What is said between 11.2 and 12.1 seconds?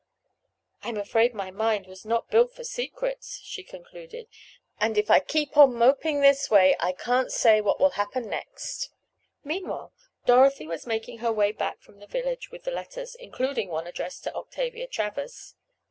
way back from the